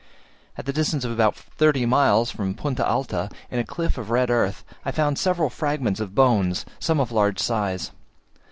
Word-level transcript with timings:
At 0.57 0.65
the 0.65 0.73
distance 0.73 1.05
of 1.05 1.11
about 1.11 1.35
thirty 1.35 1.85
miles 1.85 2.31
from 2.31 2.55
Punta 2.55 2.83
Alta, 2.83 3.29
in 3.51 3.59
a 3.59 3.63
cliff 3.63 3.99
of 3.99 4.09
red 4.09 4.31
earth, 4.31 4.63
I 4.83 4.89
found 4.89 5.19
several 5.19 5.51
fragments 5.51 5.99
of 5.99 6.15
bones, 6.15 6.65
some 6.79 6.99
of 6.99 7.11
large 7.11 7.37
size. 7.37 7.91